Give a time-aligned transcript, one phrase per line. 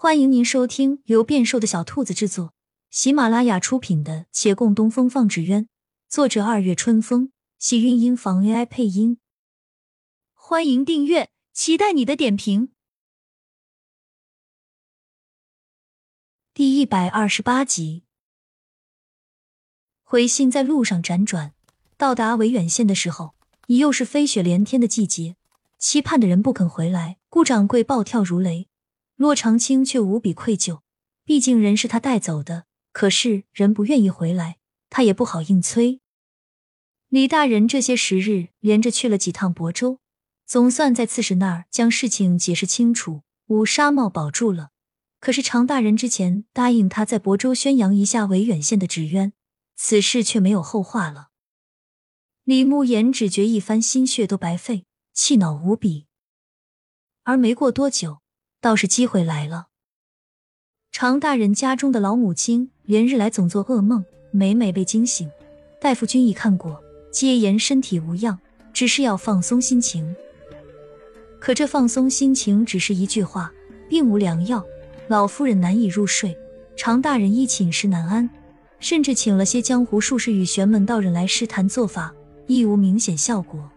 [0.00, 2.54] 欢迎您收听由变瘦的小兔子制作、
[2.88, 5.64] 喜马拉雅出品的《且共东风放纸鸢》，
[6.08, 9.18] 作者二月春风，喜韵音房 AI 配音。
[10.34, 12.70] 欢迎订阅，期待你的点评。
[16.54, 18.04] 第一百二十八集，
[20.04, 21.54] 回信在路上辗转，
[21.96, 23.34] 到达维远县的时候，
[23.66, 25.34] 已又是飞雪连天的季节，
[25.76, 28.68] 期盼的人不肯回来，顾掌柜暴跳如雷。
[29.18, 30.82] 骆长青却无比愧疚，
[31.24, 32.66] 毕竟人是他带走的。
[32.92, 34.58] 可是人不愿意回来，
[34.90, 36.00] 他也不好硬催。
[37.08, 39.98] 李大人这些时日连着去了几趟亳州，
[40.46, 44.70] 总算在刺史那儿将事情解释清楚，五纱帽保住了。
[45.18, 49.32] 可是常大人之前答应他在亳州宣扬一下维远县的纸鸢，
[49.74, 51.30] 此事却没有后话了。
[52.44, 56.06] 李慕言只觉一番心血都白费，气恼无比。
[57.24, 58.20] 而没过多久。
[58.60, 59.68] 倒是机会来了。
[60.90, 65.30] 常大人家中的老母亲连日来总做噩梦，每每被惊醒。
[65.80, 68.38] 大夫君已看过，皆言身体无恙，
[68.72, 70.16] 只是要放松心情。
[71.38, 73.52] 可这放松心情只是一句话，
[73.88, 74.64] 并无良药。
[75.06, 76.36] 老夫人难以入睡，
[76.76, 78.28] 常大人亦寝食难安，
[78.80, 82.12] 甚至请了些江湖术士与玄门道人来试谈做法，
[82.48, 83.70] 亦无明显效果。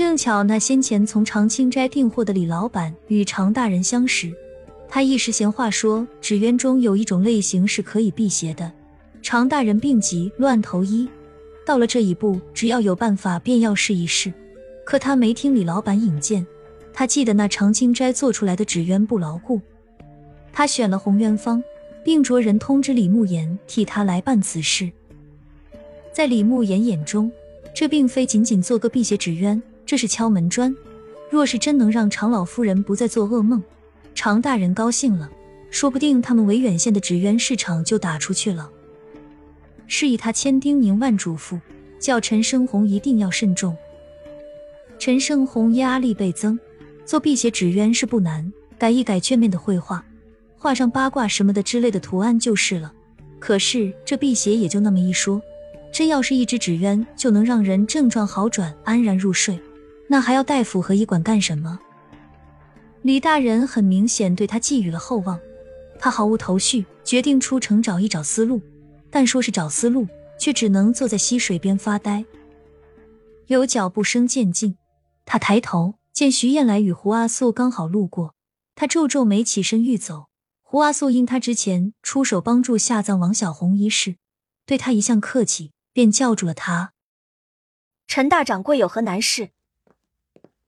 [0.00, 4.32] 正巧那先前从长青斋订货的李老板与常大人相识，
[4.88, 8.72] 他一时闲话说纸鸢中有一种类型是可以辟邪的。
[9.20, 11.06] 常大人病急乱投医，
[11.66, 14.32] 到了这一步，只要有办法便要试一试。
[14.86, 16.46] 可他没听李老板引荐，
[16.94, 19.60] 他记得那长青斋做出来的纸鸢不牢固，
[20.50, 21.62] 他选了红鸢方，
[22.02, 24.90] 并着人通知李慕言替他来办此事。
[26.10, 27.30] 在李慕言眼中，
[27.74, 29.62] 这并非仅仅做个辟邪纸鸢。
[29.84, 30.74] 这是敲门砖，
[31.30, 33.62] 若是真能让常老夫人不再做噩梦，
[34.14, 35.30] 常大人高兴了，
[35.70, 38.70] 说不定他们维远县的纸鸢市场就打出去了。
[39.86, 41.58] 示意他千叮咛万嘱咐，
[41.98, 43.76] 叫陈生红一定要慎重。
[44.98, 46.58] 陈生红压力倍增，
[47.04, 50.04] 做辟邪纸鸢是不难，改一改卷面的绘画，
[50.56, 52.92] 画上八卦什么的之类的图案就是了。
[53.38, 55.40] 可是这辟邪也就那么一说，
[55.90, 59.58] 真要是一只纸鸢就能让人症状好转，安然入睡。
[60.12, 61.78] 那还要大夫和医馆干什么？
[63.02, 65.38] 李大人很明显对他寄予了厚望，
[66.00, 68.60] 他毫无头绪，决定出城找一找思路。
[69.08, 72.24] 但说是找思路，却只能坐在溪水边发呆。
[73.46, 74.76] 有脚步声渐近，
[75.24, 78.34] 他抬头见徐燕来与胡阿素刚好路过，
[78.74, 80.26] 他皱皱眉，起身欲走。
[80.60, 84.16] 胡阿素因他之前出手帮助下葬王小红一事，
[84.66, 86.94] 对他一向客气，便叫住了他
[88.08, 89.50] ：“陈大掌柜有何难事？”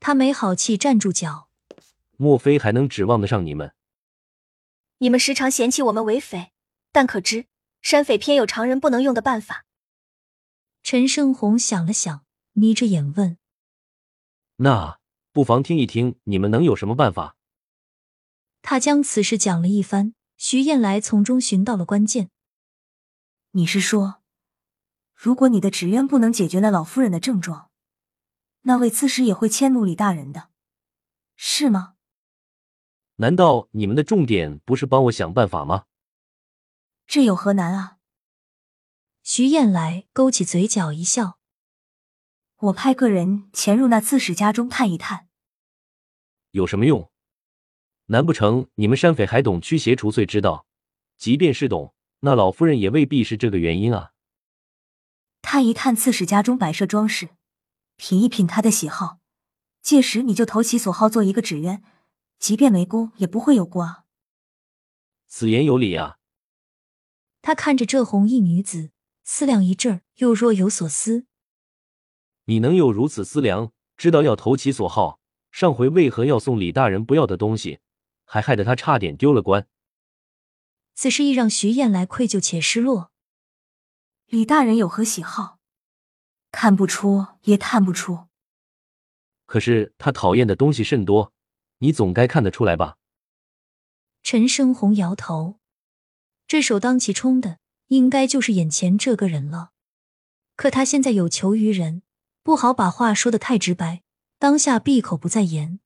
[0.00, 1.48] 他没好气，站住脚。
[2.16, 3.72] 莫非还能指望得上你们？
[4.98, 6.52] 你们时常嫌弃我们为匪，
[6.90, 7.46] 但可知
[7.80, 9.64] 山匪偏有常人不能用的办法？
[10.82, 13.38] 陈胜红想了想，眯着眼问
[14.56, 14.98] ：“那
[15.32, 17.36] 不妨听一听，你们能有什么办法？”
[18.62, 22.30] 他将此事讲了一番，徐燕来从中寻到了关键。
[23.52, 24.22] 你是说，
[25.14, 27.70] 如果你的纸鸢不能解决那老夫人的症状？
[28.62, 30.50] 那位刺史也会迁怒李大人的，
[31.36, 31.94] 是吗？
[33.16, 35.86] 难道你们的重点不是帮我想办法吗？
[37.06, 37.98] 这有何难啊？
[39.22, 41.38] 徐燕来勾起嘴角一笑
[42.56, 45.28] ：“我派个人潜入那刺史家中探一探，
[46.50, 47.10] 有什么用？
[48.06, 50.66] 难不成你们山匪还懂驱邪除祟之道？
[51.16, 54.12] 即便是懂，那老夫人也未必是这个原因啊。
[55.42, 57.30] 探一探刺史家中摆设装饰。”
[57.98, 59.18] 品一品他的喜好，
[59.82, 61.82] 届时你就投其所好做一个纸鸢，
[62.38, 64.04] 即便没功也不会有过啊。
[65.26, 66.18] 此言有理啊。
[67.42, 68.92] 他看着这红衣女子，
[69.24, 71.26] 思量一阵又若有所思。
[72.44, 75.18] 你能有如此思量，知道要投其所好，
[75.50, 77.80] 上回为何要送李大人不要的东西，
[78.24, 79.66] 还害得他差点丢了官？
[80.94, 83.10] 此事亦让徐燕来愧疚且失落。
[84.26, 85.57] 李大人有何喜好？
[86.50, 88.26] 看不出，也探不出。
[89.46, 91.32] 可是他讨厌的东西甚多，
[91.78, 92.96] 你总该看得出来吧？
[94.22, 95.58] 陈生红摇头，
[96.46, 99.70] 这首当其冲的，应该就是眼前这个人了。
[100.56, 102.02] 可他现在有求于人，
[102.42, 104.02] 不好把话说的太直白，
[104.38, 105.80] 当下闭口不再言。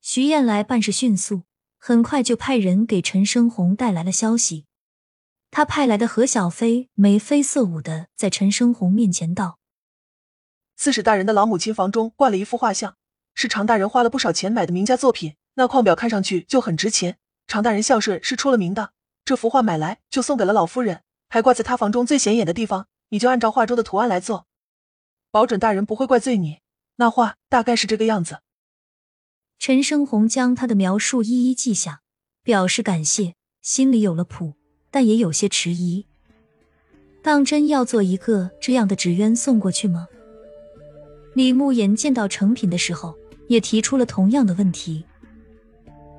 [0.00, 1.42] 徐燕来办事迅速，
[1.78, 4.66] 很快就派人给陈生红带来了消息。
[5.54, 9.58] 他派来的何小飞眉飞色舞的在陈生红面前道
[10.76, 12.96] ：“刺史大人的老母亲房中挂了一幅画像，
[13.34, 15.36] 是常大人花了不少钱买的名家作品。
[15.56, 18.94] 那框表看上去就很值钱，常大人孝顺是出了名的，
[19.26, 22.88] 这幅画买来就送给了老夫人，还挂在他房中最显眼的地方。
[23.10, 24.46] 你就按照画中的图案来做，
[25.30, 26.60] 保准大人不会怪罪你。
[26.96, 28.40] 那画大概是这个样子。
[29.58, 32.00] 陈生红将他的描述一一记下，
[32.42, 34.54] 表示感谢，心里有了谱，
[34.92, 36.04] 但也有些迟疑。
[37.22, 40.06] 当真要做一个这样的纸鸢送过去吗？
[41.34, 43.16] 李慕言见到成品的时候，
[43.48, 45.04] 也提出了同样的问题。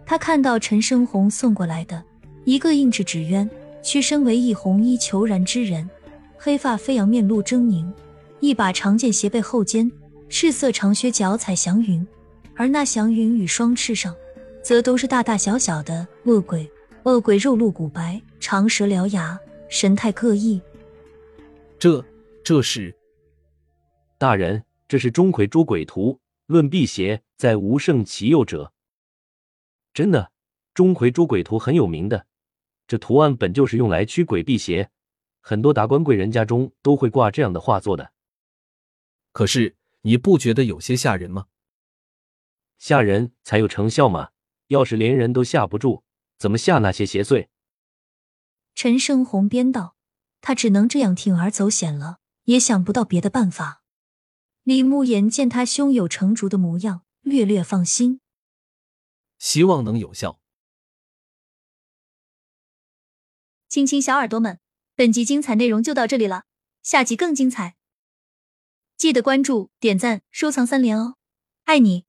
[0.06, 2.04] 他看到陈生红送过来的
[2.46, 3.50] 一个印制纸鸢，
[3.84, 5.90] 屈身为一红衣虬髯之人，
[6.38, 7.86] 黑发飞扬，面露狰狞，
[8.40, 9.92] 一把长剑斜背后肩，
[10.30, 12.06] 赤色长靴，脚踩祥云，
[12.56, 14.16] 而那祥云与双翅上，
[14.64, 16.70] 则都是大大小小的恶鬼。
[17.04, 20.62] 恶鬼肉露骨白，长舌獠牙，神态各异。
[21.80, 22.04] 这
[22.44, 22.94] 这是
[24.18, 28.74] 大人，这是钟馗捉鬼图，论辟邪，在无胜其右者。
[29.94, 30.30] 真的，
[30.74, 32.28] 钟馗捉鬼图很有名的，
[32.86, 34.90] 这图案本就是用来驱鬼辟邪，
[35.40, 38.12] 很多达官贵人家中都会挂这样的画作的。
[39.32, 41.46] 可是你不觉得有些吓人吗？
[42.78, 44.32] 吓人才有成效嘛，
[44.68, 46.04] 要是连人都吓不住，
[46.38, 47.48] 怎么吓那些邪祟？
[48.84, 49.96] 陈胜红编道。
[50.42, 53.82] 他只能这样铤而走险了，也想不到别的办法。
[54.64, 58.20] 李慕言见他胸有成竹的模样，略略放心，
[59.40, 60.42] 希望能有效。
[63.70, 64.60] 亲亲小耳朵们，
[64.96, 66.44] 本集精彩内容就到这里了，
[66.82, 67.78] 下集更精彩，
[68.98, 71.16] 记得关注、点赞、收藏三连哦，
[71.64, 72.06] 爱你！